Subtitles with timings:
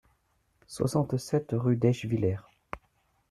[0.65, 2.39] soixante-sept rue d'Eschviller